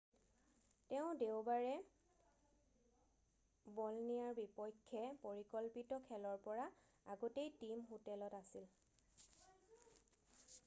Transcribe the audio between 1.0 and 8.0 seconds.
দেওবাৰে বলনিয়াৰ বিপক্ষে পৰিকল্পিত খেলৰ পৰা আগতেই টীম